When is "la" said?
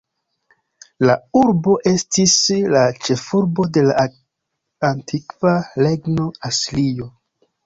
1.09-1.15, 2.77-2.81, 3.89-3.99